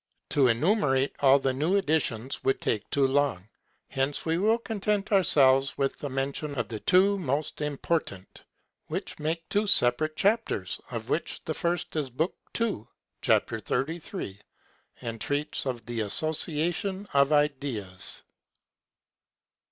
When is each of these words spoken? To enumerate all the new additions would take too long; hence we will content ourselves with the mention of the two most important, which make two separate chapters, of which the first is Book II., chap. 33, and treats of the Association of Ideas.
To 0.29 0.47
enumerate 0.47 1.15
all 1.19 1.37
the 1.37 1.53
new 1.53 1.75
additions 1.75 2.43
would 2.43 2.59
take 2.59 2.89
too 2.89 3.05
long; 3.05 3.47
hence 3.87 4.25
we 4.25 4.39
will 4.39 4.57
content 4.57 5.11
ourselves 5.11 5.77
with 5.77 5.99
the 5.99 6.09
mention 6.09 6.55
of 6.55 6.69
the 6.69 6.79
two 6.79 7.19
most 7.19 7.61
important, 7.61 8.43
which 8.87 9.19
make 9.19 9.47
two 9.47 9.67
separate 9.67 10.15
chapters, 10.17 10.81
of 10.89 11.09
which 11.09 11.43
the 11.45 11.53
first 11.53 11.95
is 11.95 12.09
Book 12.09 12.33
II., 12.59 12.87
chap. 13.21 13.45
33, 13.49 14.39
and 15.01 15.21
treats 15.21 15.67
of 15.67 15.85
the 15.85 15.99
Association 15.99 17.07
of 17.13 17.31
Ideas. 17.31 18.23